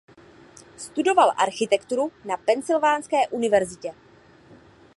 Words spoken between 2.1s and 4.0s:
na Pensylvánské univerzitě.